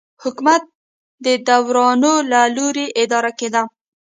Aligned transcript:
حکومت 0.23 0.63
د 1.25 1.27
داورانو 1.47 2.13
له 2.31 2.41
لوري 2.55 2.87
اداره 3.03 3.31
کېده. 3.39 3.63